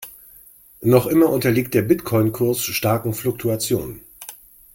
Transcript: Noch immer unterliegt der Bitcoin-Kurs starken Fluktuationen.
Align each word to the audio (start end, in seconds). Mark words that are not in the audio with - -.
Noch 0.81 1.05
immer 1.05 1.29
unterliegt 1.29 1.75
der 1.75 1.83
Bitcoin-Kurs 1.83 2.63
starken 2.63 3.13
Fluktuationen. 3.13 4.01